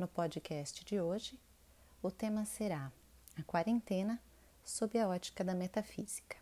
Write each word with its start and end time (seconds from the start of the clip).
No 0.00 0.08
podcast 0.08 0.82
de 0.82 0.98
hoje, 0.98 1.38
o 2.02 2.10
tema 2.10 2.46
será 2.46 2.90
a 3.38 3.42
quarentena 3.42 4.18
sob 4.64 4.98
a 4.98 5.06
ótica 5.06 5.44
da 5.44 5.52
metafísica. 5.52 6.38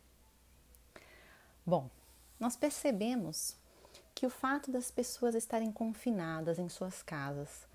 Bom, 1.66 1.90
nós 2.38 2.54
percebemos 2.54 3.56
que 4.14 4.24
o 4.24 4.30
fato 4.30 4.70
das 4.70 4.92
pessoas 4.92 5.34
estarem 5.34 5.72
confinadas 5.72 6.60
em 6.60 6.68
suas 6.68 7.02
casas 7.02 7.66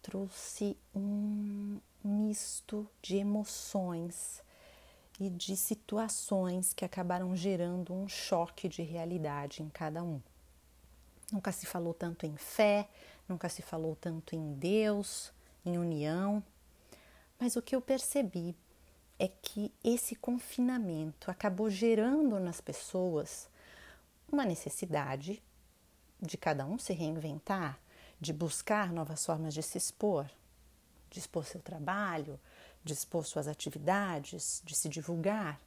trouxe 0.00 0.74
um 0.94 1.78
misto 2.02 2.88
de 3.02 3.16
emoções 3.16 4.42
e 5.20 5.28
de 5.28 5.54
situações 5.54 6.72
que 6.72 6.82
acabaram 6.82 7.36
gerando 7.36 7.92
um 7.92 8.08
choque 8.08 8.70
de 8.70 8.80
realidade 8.80 9.62
em 9.62 9.68
cada 9.68 10.02
um. 10.02 10.18
Nunca 11.30 11.52
se 11.52 11.66
falou 11.66 11.92
tanto 11.92 12.24
em 12.24 12.38
fé, 12.38 12.88
nunca 13.28 13.48
se 13.48 13.62
falou 13.62 13.96
tanto 13.96 14.34
em 14.34 14.54
Deus, 14.54 15.32
em 15.64 15.78
união, 15.78 16.42
mas 17.38 17.56
o 17.56 17.62
que 17.62 17.74
eu 17.74 17.80
percebi 17.80 18.54
é 19.18 19.28
que 19.28 19.72
esse 19.82 20.14
confinamento 20.14 21.30
acabou 21.30 21.70
gerando 21.70 22.38
nas 22.38 22.60
pessoas 22.60 23.48
uma 24.30 24.44
necessidade 24.44 25.42
de 26.20 26.36
cada 26.36 26.64
um 26.64 26.78
se 26.78 26.92
reinventar, 26.92 27.78
de 28.20 28.32
buscar 28.32 28.92
novas 28.92 29.24
formas 29.24 29.54
de 29.54 29.62
se 29.62 29.78
expor, 29.78 30.30
de 31.10 31.18
expor 31.18 31.44
seu 31.44 31.60
trabalho, 31.60 32.38
de 32.82 32.92
expor 32.92 33.24
suas 33.24 33.48
atividades, 33.48 34.62
de 34.64 34.74
se 34.74 34.88
divulgar. 34.88 35.60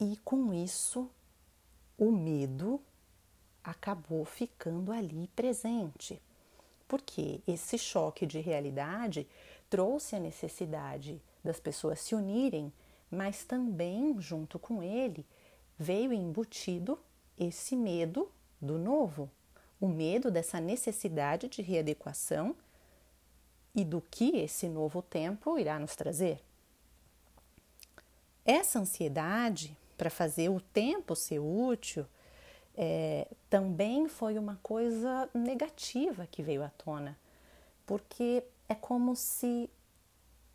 E 0.00 0.16
com 0.18 0.52
isso, 0.52 1.10
o 1.96 2.10
medo 2.10 2.80
acabou 3.62 4.24
ficando 4.24 4.92
ali 4.92 5.28
presente, 5.28 6.20
porque 6.92 7.40
esse 7.48 7.78
choque 7.78 8.26
de 8.26 8.38
realidade 8.38 9.26
trouxe 9.70 10.14
a 10.14 10.20
necessidade 10.20 11.22
das 11.42 11.58
pessoas 11.58 11.98
se 12.00 12.14
unirem, 12.14 12.70
mas 13.10 13.44
também, 13.44 14.14
junto 14.20 14.58
com 14.58 14.82
ele, 14.82 15.24
veio 15.78 16.12
embutido 16.12 16.98
esse 17.38 17.74
medo 17.74 18.30
do 18.60 18.76
novo, 18.76 19.30
o 19.80 19.88
medo 19.88 20.30
dessa 20.30 20.60
necessidade 20.60 21.48
de 21.48 21.62
readequação 21.62 22.54
e 23.74 23.86
do 23.86 24.02
que 24.02 24.36
esse 24.36 24.68
novo 24.68 25.00
tempo 25.00 25.58
irá 25.58 25.78
nos 25.78 25.96
trazer. 25.96 26.42
Essa 28.44 28.80
ansiedade 28.80 29.74
para 29.96 30.10
fazer 30.10 30.50
o 30.50 30.60
tempo 30.60 31.16
ser 31.16 31.38
útil 31.38 32.04
é, 32.76 33.28
também 33.50 34.08
foi 34.08 34.38
uma 34.38 34.58
coisa 34.62 35.28
negativa 35.34 36.26
que 36.26 36.42
veio 36.42 36.62
à 36.62 36.70
tona, 36.70 37.18
porque 37.86 38.44
é 38.68 38.74
como 38.74 39.14
se 39.14 39.68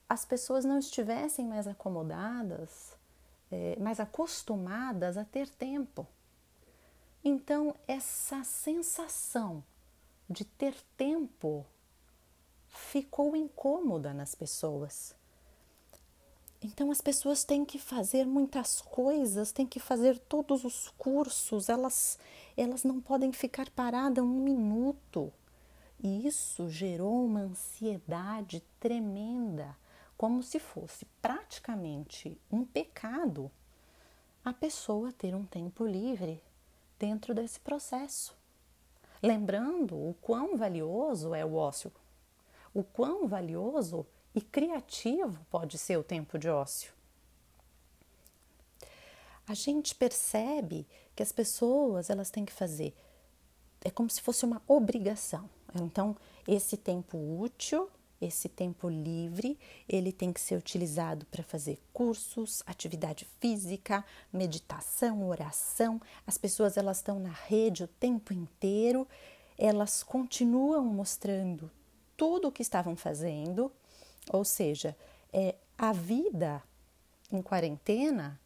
as 0.09 0.25
pessoas 0.25 0.65
não 0.65 0.79
estivessem 0.79 1.45
mais 1.45 1.67
acomodadas, 1.67 2.95
é, 3.51 3.77
mais 3.79 3.99
acostumadas 3.99 5.17
a 5.17 5.25
ter 5.25 5.49
tempo. 5.49 6.07
Então, 7.23 7.75
essa 7.87 8.43
sensação 8.43 9.63
de 10.29 10.45
ter 10.45 10.75
tempo 10.95 11.65
ficou 12.67 13.35
incômoda 13.35 14.13
nas 14.13 14.33
pessoas. 14.33 15.15
Então 16.67 16.91
as 16.91 16.99
pessoas 16.99 17.45
têm 17.45 17.63
que 17.63 17.79
fazer 17.79 18.25
muitas 18.25 18.81
coisas, 18.81 19.53
têm 19.53 19.65
que 19.65 19.79
fazer 19.79 20.19
todos 20.19 20.65
os 20.65 20.89
cursos, 20.97 21.69
elas, 21.69 22.19
elas 22.57 22.83
não 22.83 22.99
podem 22.99 23.31
ficar 23.31 23.69
paradas 23.69 24.21
um 24.21 24.39
minuto. 24.41 25.31
E 26.03 26.27
isso 26.27 26.69
gerou 26.69 27.25
uma 27.25 27.39
ansiedade 27.39 28.61
tremenda, 28.81 29.77
como 30.17 30.43
se 30.43 30.59
fosse 30.59 31.05
praticamente 31.21 32.37
um 32.51 32.65
pecado 32.65 33.49
a 34.43 34.51
pessoa 34.51 35.13
ter 35.13 35.33
um 35.33 35.45
tempo 35.45 35.85
livre 35.85 36.43
dentro 36.99 37.33
desse 37.33 37.61
processo. 37.61 38.35
Lembrando 39.23 39.95
o 39.95 40.13
quão 40.21 40.57
valioso 40.57 41.33
é 41.33 41.45
o 41.45 41.55
ócio, 41.55 41.93
o 42.73 42.83
quão 42.83 43.25
valioso 43.25 44.05
e 44.37 44.41
criativo 44.41 45.35
pode 45.49 45.79
ser 45.79 45.97
o 45.97 46.03
tempo 46.03 46.37
de 46.37 46.47
ócio. 46.47 46.93
A 49.47 49.55
gente 49.55 49.95
percebe 49.95 50.85
que 51.15 51.23
as 51.23 51.31
pessoas 51.31 52.11
elas 52.11 52.29
têm 52.29 52.45
que 52.45 52.53
fazer 52.53 52.95
é 53.83 53.89
como 53.89 54.07
se 54.11 54.21
fosse 54.21 54.45
uma 54.45 54.61
obrigação. 54.67 55.49
Então, 55.73 56.15
esse 56.47 56.77
tempo 56.77 57.17
útil, 57.17 57.89
esse 58.21 58.47
tempo 58.47 58.87
livre, 58.87 59.57
ele 59.89 60.11
tem 60.11 60.31
que 60.31 60.39
ser 60.39 60.55
utilizado 60.55 61.25
para 61.27 61.43
fazer 61.43 61.81
cursos, 61.91 62.61
atividade 62.67 63.27
física, 63.39 64.05
meditação, 64.31 65.27
oração. 65.27 65.99
As 66.27 66.37
pessoas 66.37 66.77
elas 66.77 66.97
estão 66.97 67.19
na 67.19 67.31
rede 67.31 67.83
o 67.83 67.87
tempo 67.87 68.33
inteiro, 68.33 69.07
elas 69.57 70.03
continuam 70.03 70.85
mostrando 70.85 71.71
tudo 72.15 72.49
o 72.49 72.51
que 72.51 72.61
estavam 72.61 72.95
fazendo, 72.95 73.71
ou 74.31 74.43
seja, 74.43 74.95
é, 75.31 75.55
a 75.77 75.91
vida 75.91 76.61
em 77.31 77.41
quarentena 77.41 78.39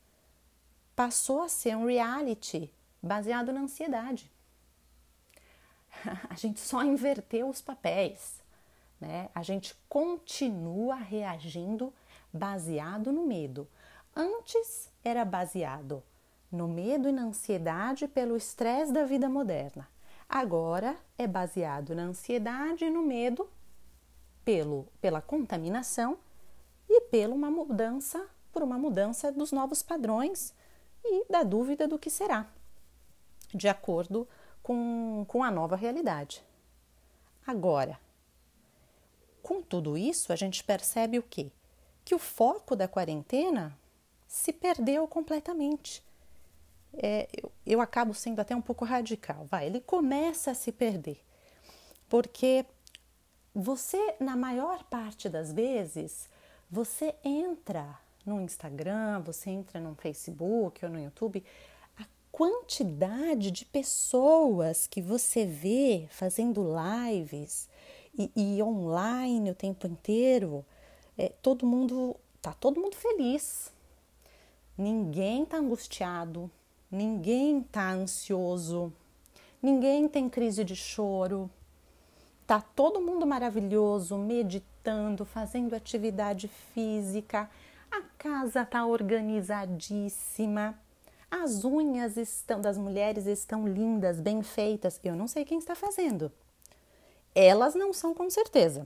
passou 0.96 1.42
a 1.42 1.50
ser 1.50 1.76
um 1.76 1.86
reality 1.86 2.72
baseado 3.02 3.52
na 3.52 3.62
ansiedade. 3.62 4.32
A 6.30 6.36
gente 6.36 6.60
só 6.60 6.84
inverteu 6.84 7.50
os 7.50 7.62
papéis, 7.62 8.42
né? 9.00 9.30
A 9.34 9.44
gente 9.44 9.76
continua 9.90 10.96
reagindo 10.96 11.94
baseado 12.32 13.12
no 13.12 13.26
medo. 13.26 13.68
Antes 14.16 14.90
era 15.04 15.26
baseado 15.26 16.04
no 16.52 16.68
medo 16.68 17.08
e 17.08 17.12
na 17.12 17.24
ansiedade 17.24 18.08
pelo 18.08 18.36
estresse 18.36 18.92
da 18.92 19.06
vida 19.06 19.30
moderna. 19.30 19.88
Agora 20.28 20.96
é 21.18 21.26
baseado 21.26 21.96
na 21.96 22.04
ansiedade 22.04 22.86
e 22.86 22.90
no 22.90 23.02
medo 23.02 23.50
pelo, 24.44 24.88
pela 25.00 25.22
contaminação 25.22 26.18
e 26.90 27.02
pela 27.02 27.34
uma 27.34 27.50
mudança, 27.50 28.28
por 28.52 28.64
uma 28.64 28.78
mudança 28.78 29.32
dos 29.32 29.52
novos 29.52 29.82
padrões 29.82 30.54
e 31.04 31.26
da 31.30 31.44
dúvida 31.44 31.88
do 31.88 31.98
que 31.98 32.10
será, 32.10 32.48
de 33.54 33.68
acordo 33.68 34.28
com, 34.62 35.26
com 35.28 35.44
a 35.44 35.52
nova 35.52 35.76
realidade. 35.76 36.44
Agora, 37.46 38.00
com 39.42 39.62
tudo 39.62 39.98
isso, 39.98 40.32
a 40.32 40.36
gente 40.36 40.64
percebe 40.64 41.18
o 41.18 41.24
quê? 41.24 41.52
Que 42.06 42.14
o 42.14 42.20
foco 42.20 42.76
da 42.76 42.88
quarentena 42.88 43.78
se 44.28 44.54
perdeu 44.54 45.08
completamente. 45.08 46.04
É, 46.94 47.28
eu, 47.42 47.52
eu 47.66 47.82
acabo 47.82 48.14
sendo 48.14 48.40
até 48.40 48.56
um 48.56 48.62
pouco 48.62 48.84
radical, 48.86 49.46
vai, 49.50 49.68
ele 49.68 49.80
começa 49.80 50.52
a 50.52 50.54
se 50.54 50.72
perder, 50.74 51.24
porque 52.10 52.66
você, 53.54 54.16
na 54.20 54.38
maior 54.38 54.84
parte 54.86 55.28
das 55.28 55.52
vezes, 55.52 56.30
você 56.70 57.14
entra 57.24 58.00
no 58.26 58.40
Instagram, 58.40 59.22
você 59.22 59.50
entra 59.50 59.80
no 59.80 59.94
Facebook 59.96 60.86
ou 60.86 60.92
no 60.92 61.00
YouTube, 61.00 61.44
a 61.98 62.06
quantidade 62.32 63.52
de 63.52 63.66
pessoas 63.66 64.88
que 64.88 65.02
você 65.02 65.46
vê 65.46 66.08
fazendo 66.10 66.66
lives 66.66 67.68
e, 68.18 68.32
e 68.36 68.64
online 68.64 69.52
o 69.52 69.56
tempo 69.56 69.86
inteiro, 69.86 70.66
é, 71.18 71.30
todo 71.42 71.66
mundo 71.66 72.16
tá 72.42 72.54
todo 72.54 72.80
mundo 72.80 72.96
feliz. 72.96 73.72
Ninguém 74.78 75.46
tá 75.46 75.58
angustiado, 75.58 76.50
ninguém 76.90 77.62
tá 77.62 77.92
ansioso, 77.92 78.94
ninguém 79.62 80.08
tem 80.08 80.30
crise 80.30 80.64
de 80.64 80.76
choro 80.76 81.52
Tá 82.52 82.60
todo 82.60 83.00
mundo 83.00 83.26
maravilhoso, 83.26 84.18
meditando, 84.18 85.24
fazendo 85.24 85.74
atividade 85.74 86.50
física. 86.50 87.50
A 87.90 88.02
casa 88.18 88.66
tá 88.66 88.86
organizadíssima. 88.86 90.78
As 91.32 91.64
unhas 91.64 92.18
estão 92.18 92.60
das 92.60 92.78
mulheres 92.78 93.26
estão 93.26 93.66
lindas, 93.66 94.20
bem 94.20 94.44
feitas. 94.44 95.00
Eu 95.02 95.16
não 95.16 95.30
sei 95.30 95.46
quem 95.46 95.60
está 95.60 95.76
fazendo. 95.76 96.30
Elas 97.34 97.74
não 97.74 97.94
são 97.94 98.14
com 98.14 98.30
certeza. 98.30 98.86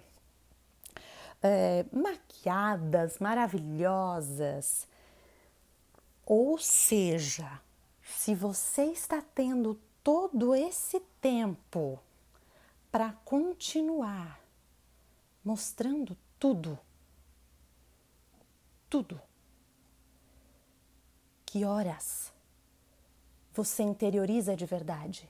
É, 1.42 1.86
maquiadas, 1.92 3.18
maravilhosas. 3.18 4.88
Ou 6.24 6.60
seja, 6.60 7.60
se 8.04 8.36
você 8.36 8.84
está 8.84 9.24
tendo 9.34 9.75
todo 10.04 10.54
esse 10.54 11.00
tempo 11.19 12.00
para 12.95 13.12
continuar 13.25 14.39
mostrando 15.44 16.15
tudo, 16.39 16.80
tudo. 18.89 19.21
Que 21.45 21.65
horas 21.65 22.31
você 23.53 23.83
interioriza 23.83 24.56
de 24.56 24.65
verdade? 24.65 25.30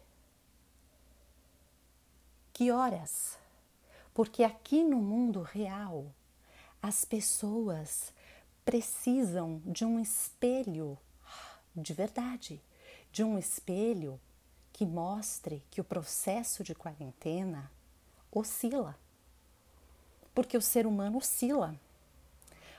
Que 2.53 2.69
horas? 2.69 3.35
Porque 4.13 4.43
aqui 4.43 4.83
no 4.83 4.97
mundo 4.97 5.41
real, 5.41 6.13
as 6.79 7.03
pessoas 7.03 8.13
precisam 8.63 9.59
de 9.65 9.83
um 9.83 9.99
espelho 9.99 10.99
de 11.75 11.93
verdade, 11.93 12.61
de 13.11 13.23
um 13.23 13.39
espelho 13.39 14.21
que 14.75 14.85
mostre 14.85 15.63
que 15.71 15.79
o 15.79 15.85
processo 15.85 16.61
de 16.61 16.75
quarentena 16.75 17.71
oscila. 18.29 18.99
Porque 20.33 20.57
o 20.57 20.61
ser 20.61 20.85
humano 20.85 21.19
oscila. 21.19 21.73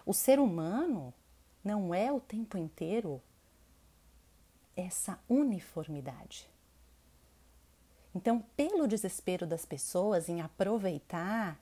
O 0.05 0.13
ser 0.13 0.39
humano 0.39 1.15
não 1.65 1.95
é 1.95 2.13
o 2.13 2.21
tempo 2.21 2.59
inteiro 2.59 3.19
essa 4.77 5.19
uniformidade. 5.27 6.47
Então, 8.15 8.45
pelo 8.55 8.87
desespero 8.87 9.47
das 9.47 9.65
pessoas 9.65 10.29
em 10.29 10.43
aproveitar, 10.43 11.59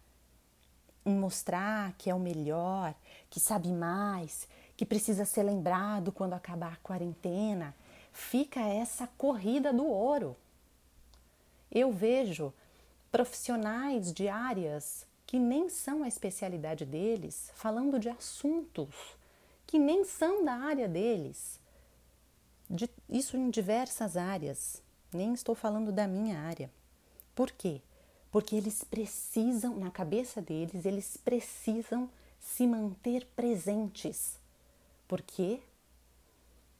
em 1.06 1.14
mostrar 1.14 1.92
que 1.96 2.10
é 2.10 2.14
o 2.14 2.19
melhor, 2.19 2.92
que 3.31 3.38
sabe 3.38 3.69
mais, 3.72 4.48
que 4.76 4.84
precisa 4.84 5.25
ser 5.25 5.44
lembrado 5.44 6.10
quando 6.10 6.32
acabar 6.32 6.72
a 6.72 6.82
quarentena, 6.82 7.72
fica 8.14 8.61
essa 8.61 9.06
corrida 9.19 9.72
do 9.72 9.84
ouro. 9.84 10.34
Eu 11.70 11.93
vejo 11.93 12.55
profissionais 13.12 14.12
de 14.12 14.28
áreas 14.28 15.06
que 15.26 15.38
nem 15.38 15.69
são 15.69 16.02
a 16.02 16.08
especialidade 16.08 16.87
deles, 16.87 17.50
falando 17.55 17.99
de 17.99 18.08
assuntos 18.08 18.94
que 19.66 19.78
nem 19.78 20.05
são 20.05 20.44
da 20.44 20.55
área 20.55 20.88
deles. 20.88 21.58
De, 22.70 22.88
isso 23.08 23.37
em 23.37 23.50
diversas 23.50 24.17
áreas, 24.17 24.81
nem 25.12 25.34
estou 25.34 25.55
falando 25.55 25.90
da 25.90 26.06
minha 26.06 26.38
área. 26.38 26.70
Por 27.34 27.50
quê? 27.50 27.82
Porque 28.31 28.55
eles 28.55 28.84
precisam, 28.84 29.76
na 29.76 29.90
cabeça 29.90 30.40
deles, 30.40 30.87
eles 30.87 31.17
precisam 31.17 32.08
se 32.38 32.67
manter 32.67 33.26
presentes. 33.34 34.38
Por 35.08 35.20
quê? 35.22 35.60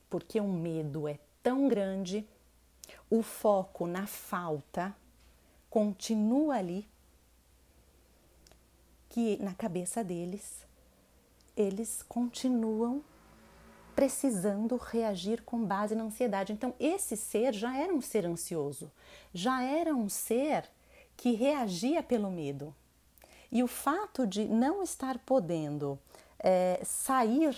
Porque 0.09 0.41
o 0.41 0.49
medo 0.49 1.09
é 1.09 1.19
tão 1.44 1.69
grande, 1.69 2.26
o 3.11 3.23
foco 3.23 3.87
na 3.87 4.06
falta 4.06 4.96
continua 5.69 6.56
ali 6.56 6.88
que 9.11 9.37
na 9.43 9.55
cabeça 9.55 10.02
deles 10.02 10.67
eles 11.56 12.02
continuam 12.02 13.05
precisando 13.94 14.76
reagir 14.76 15.43
com 15.43 15.64
base 15.64 15.94
na 15.94 16.05
ansiedade. 16.05 16.52
Então, 16.52 16.75
esse 16.81 17.17
ser 17.17 17.52
já 17.52 17.76
era 17.76 17.94
um 17.94 18.00
ser 18.00 18.26
ansioso, 18.26 18.91
já 19.32 19.62
era 19.62 19.94
um 19.94 20.08
ser 20.08 20.69
que 21.17 21.32
reagia 21.32 22.02
pelo 22.02 22.31
medo. 22.31 22.75
E 23.52 23.62
o 23.62 23.69
fato 23.69 24.26
de 24.26 24.46
não 24.46 24.82
estar 24.82 25.19
podendo 25.19 25.96
é, 26.41 26.81
sair, 26.85 27.56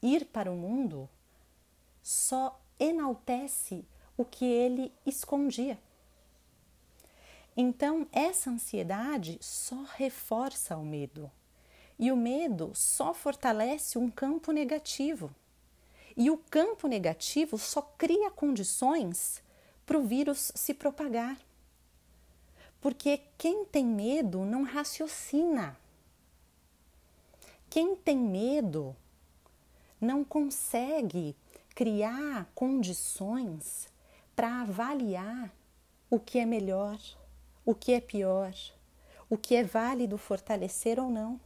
ir 0.00 0.24
para 0.26 0.50
o 0.50 0.56
mundo, 0.56 1.06
só 2.02 2.59
enaltece 2.80 3.84
o 4.16 4.24
que 4.24 4.44
ele 4.44 4.92
escondia. 5.06 5.78
Então, 7.56 8.06
essa 8.10 8.50
ansiedade 8.50 9.38
só 9.40 9.84
reforça 9.96 10.76
o 10.76 10.84
medo. 10.84 11.30
E 11.98 12.10
o 12.10 12.16
medo 12.16 12.72
só 12.74 13.12
fortalece 13.12 13.98
um 13.98 14.10
campo 14.10 14.50
negativo. 14.50 15.30
E 16.16 16.30
o 16.30 16.38
campo 16.38 16.88
negativo 16.88 17.58
só 17.58 17.82
cria 17.82 18.30
condições 18.30 19.42
para 19.84 19.98
o 19.98 20.06
vírus 20.06 20.50
se 20.54 20.72
propagar. 20.72 21.38
Porque 22.80 23.20
quem 23.36 23.64
tem 23.66 23.84
medo 23.84 24.44
não 24.44 24.62
raciocina. 24.62 25.76
Quem 27.68 27.94
tem 27.94 28.16
medo 28.16 28.96
não 30.00 30.24
consegue 30.24 31.36
criar 31.80 32.46
condições 32.54 33.88
para 34.36 34.60
avaliar 34.60 35.50
o 36.10 36.20
que 36.20 36.38
é 36.38 36.44
melhor 36.44 36.98
o 37.64 37.74
que 37.74 37.92
é 37.92 38.00
pior, 38.02 38.52
o 39.30 39.38
que 39.38 39.54
é 39.54 39.64
válido 39.64 40.18
fortalecer 40.18 41.00
ou 41.00 41.08
não. 41.08 41.40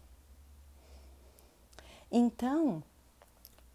Então, 2.10 2.82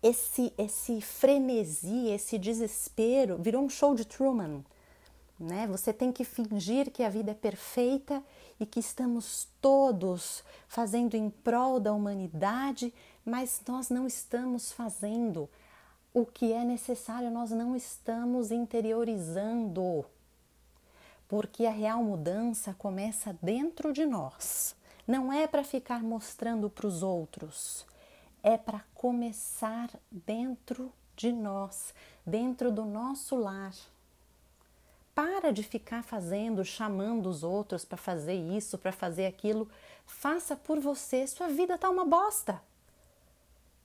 esse 0.04 0.52
esse 0.58 1.00
frenesi, 1.00 2.08
esse 2.08 2.38
desespero 2.38 3.38
virou 3.38 3.64
um 3.64 3.70
show 3.70 3.96
de 3.96 4.04
Truman, 4.04 4.62
né? 5.40 5.66
Você 5.68 5.94
tem 5.94 6.12
que 6.12 6.26
fingir 6.26 6.92
que 6.92 7.04
a 7.04 7.10
vida 7.10 7.32
é 7.32 7.36
perfeita 7.36 8.22
e 8.60 8.66
que 8.66 8.82
estamos 8.82 9.48
todos 9.62 10.44
fazendo 10.68 11.16
em 11.16 11.30
prol 11.30 11.80
da 11.80 11.94
humanidade, 11.94 12.94
mas 13.24 13.62
nós 13.66 13.90
não 13.90 14.06
estamos 14.06 14.74
fazendo 14.74 15.50
o 16.14 16.26
que 16.26 16.52
é 16.54 16.64
necessário, 16.64 17.30
nós 17.32 17.52
não 17.52 17.76
estamos 17.76 18.52
interiorizando 18.52 20.06
porque 21.30 21.68
a 21.68 21.72
real 21.72 22.04
mudança 22.04 22.74
começa 22.74 23.38
dentro 23.40 23.94
de 23.94 24.04
nós. 24.04 24.76
Não 25.08 25.32
é 25.32 25.46
para 25.46 25.64
ficar 25.64 26.02
mostrando 26.02 26.70
para 26.70 26.88
os 26.88 27.04
outros, 27.04 27.86
é 28.42 28.58
para 28.58 28.84
começar 28.96 29.90
dentro 30.12 30.92
de 31.16 31.32
nós, 31.32 31.94
dentro 32.26 32.72
do 32.72 32.84
nosso 32.84 33.36
lar. 33.36 33.76
Para 35.14 35.52
de 35.52 35.62
ficar 35.62 36.04
fazendo, 36.04 36.66
chamando 36.66 37.30
os 37.30 37.44
outros 37.44 37.86
para 37.86 37.98
fazer 37.98 38.34
isso, 38.34 38.78
para 38.78 38.92
fazer 38.92 39.28
aquilo. 39.28 39.70
Faça 40.06 40.56
por 40.56 40.80
você. 40.80 41.28
Sua 41.28 41.48
vida 41.50 41.78
tá 41.78 41.90
uma 41.90 42.06
bosta. 42.06 42.62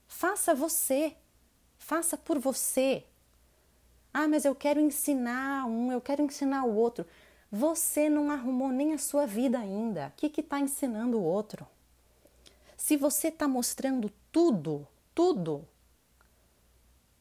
Faça 0.07 0.55
você. 0.55 1.15
Faça 1.85 2.17
por 2.17 2.39
você. 2.39 3.03
Ah, 4.11 4.27
mas 4.27 4.43
eu 4.43 4.55
quero 4.55 4.79
ensinar 4.79 5.67
um, 5.67 5.91
eu 5.91 6.01
quero 6.01 6.23
ensinar 6.23 6.63
o 6.63 6.75
outro. 6.75 7.05
Você 7.51 8.09
não 8.09 8.31
arrumou 8.31 8.69
nem 8.69 8.91
a 8.95 8.97
sua 8.97 9.27
vida 9.27 9.59
ainda. 9.59 10.07
O 10.07 10.11
que 10.17 10.41
está 10.41 10.59
ensinando 10.59 11.19
o 11.19 11.23
outro? 11.23 11.67
Se 12.75 12.97
você 12.97 13.27
está 13.27 13.47
mostrando 13.47 14.11
tudo, 14.31 14.87
tudo, 15.13 15.63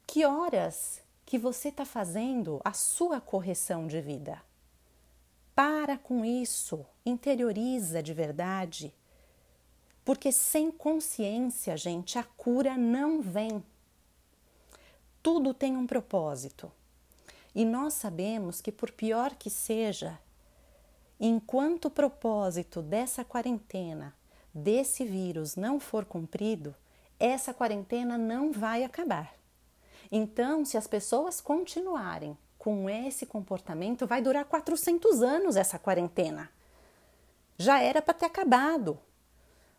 que 0.06 0.25
horas 0.25 1.02
que 1.26 1.37
você 1.37 1.69
está 1.69 1.84
fazendo 1.84 2.58
a 2.64 2.72
sua 2.72 3.20
correção 3.20 3.87
de 3.87 4.00
vida? 4.00 4.40
Para 5.55 5.99
com 5.99 6.25
isso, 6.25 6.87
interioriza 7.05 8.02
de 8.02 8.14
verdade. 8.14 8.94
Porque 10.06 10.32
sem 10.32 10.70
consciência, 10.70 11.77
gente, 11.77 12.19
a 12.19 12.24
cura 12.24 12.79
não 12.79 13.20
vem. 13.20 13.62
Tudo 15.24 15.54
tem 15.54 15.74
um 15.74 15.86
propósito. 15.86 16.70
E 17.54 17.64
nós 17.64 17.94
sabemos 17.94 18.60
que, 18.60 18.70
por 18.70 18.93
pior 18.93 19.34
que 19.36 19.48
seja, 19.48 20.19
enquanto 21.19 21.86
o 21.86 21.90
propósito 21.90 22.82
dessa 22.82 23.24
quarentena, 23.24 24.14
desse 24.52 25.02
vírus, 25.02 25.56
não 25.56 25.81
for 25.81 26.04
cumprido, 26.04 26.74
essa 27.19 27.54
quarentena 27.54 28.19
não 28.19 28.52
vai 28.52 28.84
acabar. 28.84 29.34
Então, 30.12 30.62
se 30.62 30.76
as 30.76 30.86
pessoas 30.86 31.40
continuarem 31.40 32.36
com 32.58 32.90
esse 32.90 33.24
comportamento, 33.24 34.06
vai 34.06 34.20
durar 34.20 34.44
400 34.44 35.22
anos 35.22 35.56
essa 35.56 35.78
quarentena. 35.78 36.50
Já 37.56 37.81
era 37.81 38.02
para 38.02 38.12
ter 38.12 38.26
acabado. 38.26 38.98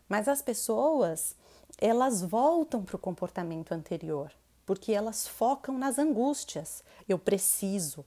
Mas 0.08 0.26
as 0.26 0.42
pessoas, 0.42 1.36
elas 1.80 2.20
voltam 2.20 2.82
para 2.82 2.96
o 2.96 2.98
comportamento 2.98 3.70
anterior 3.70 4.32
porque 4.66 4.92
elas 4.92 5.26
focam 5.26 5.78
nas 5.78 5.98
angústias. 5.98 6.82
Eu 7.08 7.18
preciso, 7.18 8.04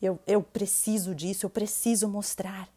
eu, 0.00 0.18
eu 0.26 0.40
preciso 0.40 1.12
disso, 1.14 1.44
eu 1.44 1.50
preciso 1.50 2.08
mostrar. 2.08 2.68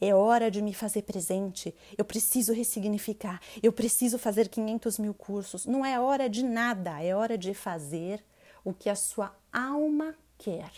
É 0.00 0.12
hora 0.12 0.50
de 0.50 0.60
me 0.60 0.74
fazer 0.74 1.02
presente. 1.02 1.72
Eu 1.96 2.04
preciso 2.04 2.52
ressignificar. 2.52 3.40
Eu 3.62 3.72
preciso 3.72 4.18
fazer 4.18 4.48
500 4.48 4.98
mil 4.98 5.14
cursos. 5.14 5.64
Não 5.64 5.86
é 5.86 5.98
hora 6.00 6.28
de 6.28 6.42
nada, 6.42 7.00
é 7.00 7.14
hora 7.14 7.38
de 7.38 7.54
fazer 7.54 8.24
o 8.64 8.74
que 8.74 8.90
a 8.90 8.96
sua 8.96 9.34
alma 9.52 10.16
quer. 10.36 10.72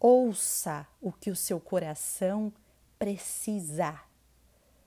Ouça 0.00 0.86
o 1.00 1.12
que 1.12 1.30
o 1.30 1.36
seu 1.36 1.60
coração 1.60 2.52
precisa. 2.98 4.00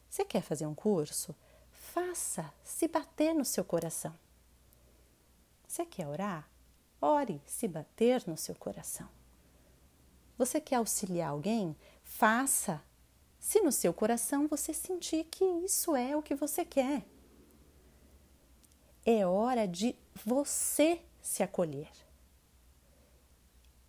Você 0.09 0.25
quer 0.25 0.41
fazer 0.41 0.65
um 0.65 0.75
curso? 0.75 1.33
Faça 1.71 2.51
se 2.63 2.87
bater 2.87 3.33
no 3.33 3.45
seu 3.45 3.63
coração. 3.63 4.13
Você 5.67 5.85
quer 5.85 6.07
orar? 6.07 6.49
Ore 7.01 7.41
se 7.45 7.67
bater 7.67 8.25
no 8.25 8.37
seu 8.37 8.55
coração. 8.55 9.09
Você 10.37 10.61
quer 10.61 10.75
auxiliar 10.77 11.31
alguém? 11.31 11.75
Faça 12.03 12.81
se 13.39 13.61
no 13.61 13.71
seu 13.71 13.93
coração 13.93 14.47
você 14.47 14.73
sentir 14.73 15.25
que 15.25 15.43
isso 15.43 15.95
é 15.95 16.15
o 16.15 16.23
que 16.23 16.35
você 16.35 16.63
quer. 16.63 17.05
É 19.05 19.25
hora 19.25 19.67
de 19.67 19.95
você 20.25 21.01
se 21.21 21.43
acolher. 21.43 21.91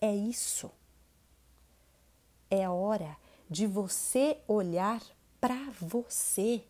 É 0.01 0.15
isso. 0.15 0.71
É 2.51 2.69
hora 2.69 3.17
de 3.49 3.67
você 3.67 4.41
olhar 4.47 5.03
para 5.41 5.71
você 5.81 6.65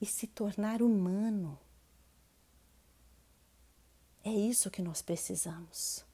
e 0.00 0.06
se 0.06 0.26
tornar 0.26 0.82
humano. 0.82 1.58
É 4.24 4.30
isso 4.30 4.70
que 4.70 4.80
nós 4.80 5.02
precisamos. 5.02 6.04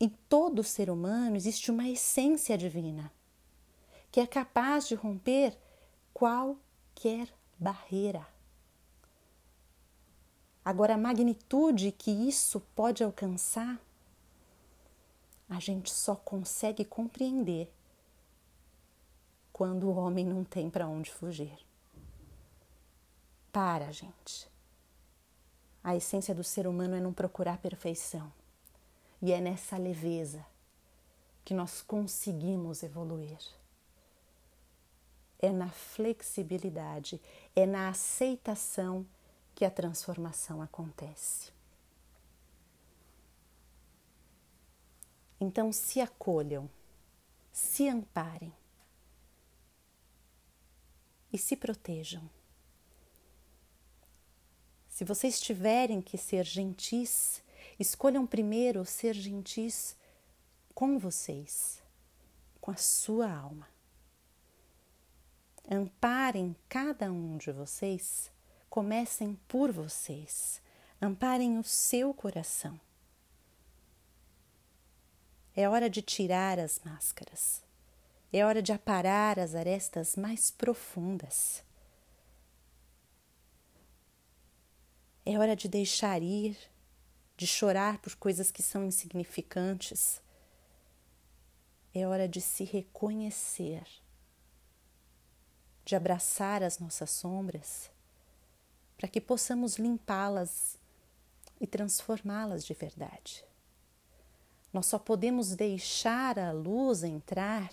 Em 0.00 0.08
todo 0.28 0.64
ser 0.64 0.90
humano 0.90 1.36
existe 1.36 1.70
uma 1.70 1.88
essência 1.88 2.56
divina 2.56 3.12
que 4.10 4.20
é 4.20 4.26
capaz 4.26 4.88
de 4.88 4.94
romper 4.94 5.54
qualquer 6.14 7.28
barreira. 7.58 8.26
Agora, 10.64 10.94
a 10.94 10.98
magnitude 10.98 11.92
que 11.92 12.10
isso 12.10 12.60
pode 12.74 13.04
alcançar, 13.04 13.78
a 15.50 15.60
gente 15.60 15.90
só 15.92 16.16
consegue 16.16 16.82
compreender 16.82 17.70
quando 19.52 19.84
o 19.84 19.94
homem 19.94 20.24
não 20.24 20.42
tem 20.42 20.70
para 20.70 20.88
onde 20.88 21.10
fugir. 21.10 21.58
Para, 23.52 23.92
gente. 23.92 24.48
A 25.86 25.94
essência 25.94 26.34
do 26.34 26.42
ser 26.42 26.66
humano 26.66 26.96
é 26.96 27.00
não 27.00 27.12
procurar 27.12 27.58
perfeição. 27.58 28.32
E 29.22 29.30
é 29.30 29.40
nessa 29.40 29.76
leveza 29.76 30.44
que 31.44 31.54
nós 31.54 31.80
conseguimos 31.80 32.82
evoluir. 32.82 33.38
É 35.38 35.52
na 35.52 35.70
flexibilidade, 35.70 37.22
é 37.54 37.64
na 37.66 37.88
aceitação 37.88 39.06
que 39.54 39.64
a 39.64 39.70
transformação 39.70 40.60
acontece. 40.60 41.52
Então, 45.40 45.70
se 45.70 46.00
acolham, 46.00 46.68
se 47.52 47.88
amparem 47.88 48.52
e 51.32 51.38
se 51.38 51.54
protejam. 51.54 52.28
Se 54.96 55.04
vocês 55.04 55.38
tiverem 55.38 56.00
que 56.00 56.16
ser 56.16 56.42
gentis, 56.42 57.42
escolham 57.78 58.26
primeiro 58.26 58.82
ser 58.86 59.12
gentis 59.12 59.94
com 60.74 60.98
vocês, 60.98 61.82
com 62.62 62.70
a 62.70 62.76
sua 62.76 63.30
alma. 63.30 63.68
Amparem 65.70 66.56
cada 66.66 67.12
um 67.12 67.36
de 67.36 67.52
vocês, 67.52 68.32
comecem 68.70 69.38
por 69.46 69.70
vocês, 69.70 70.62
amparem 70.98 71.58
o 71.58 71.62
seu 71.62 72.14
coração. 72.14 72.80
É 75.54 75.68
hora 75.68 75.90
de 75.90 76.00
tirar 76.00 76.58
as 76.58 76.80
máscaras, 76.82 77.62
é 78.32 78.42
hora 78.46 78.62
de 78.62 78.72
aparar 78.72 79.38
as 79.38 79.54
arestas 79.54 80.16
mais 80.16 80.50
profundas. 80.50 81.65
É 85.28 85.36
hora 85.36 85.56
de 85.56 85.66
deixar 85.66 86.22
ir, 86.22 86.56
de 87.36 87.48
chorar 87.48 87.98
por 87.98 88.14
coisas 88.14 88.52
que 88.52 88.62
são 88.62 88.84
insignificantes. 88.84 90.22
É 91.92 92.06
hora 92.06 92.28
de 92.28 92.40
se 92.40 92.62
reconhecer, 92.62 93.84
de 95.84 95.96
abraçar 95.96 96.62
as 96.62 96.78
nossas 96.78 97.10
sombras, 97.10 97.90
para 98.96 99.08
que 99.08 99.20
possamos 99.20 99.78
limpá-las 99.78 100.78
e 101.60 101.66
transformá-las 101.66 102.64
de 102.64 102.74
verdade. 102.74 103.44
Nós 104.72 104.86
só 104.86 104.96
podemos 104.96 105.56
deixar 105.56 106.38
a 106.38 106.52
luz 106.52 107.02
entrar 107.02 107.72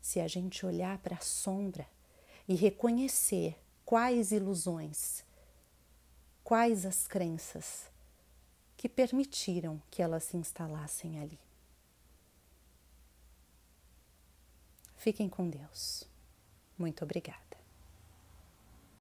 se 0.00 0.20
a 0.20 0.26
gente 0.26 0.64
olhar 0.64 0.96
para 1.00 1.16
a 1.16 1.20
sombra 1.20 1.86
e 2.48 2.54
reconhecer 2.54 3.62
quais 3.84 4.32
ilusões 4.32 5.23
quais 6.44 6.84
as 6.84 7.08
crenças 7.08 7.90
que 8.76 8.88
permitiram 8.88 9.82
que 9.90 10.02
elas 10.02 10.24
se 10.24 10.36
instalassem 10.36 11.18
ali. 11.18 11.40
Fiquem 14.96 15.28
com 15.28 15.48
Deus. 15.48 16.04
Muito 16.78 17.02
obrigada. 17.02 17.43